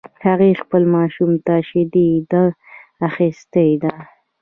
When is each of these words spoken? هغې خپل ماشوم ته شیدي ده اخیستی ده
هغې 0.25 0.51
خپل 0.61 0.83
ماشوم 0.95 1.31
ته 1.45 1.55
شیدي 1.69 2.09
ده 2.31 2.43
اخیستی 3.07 3.69
ده 3.81 3.93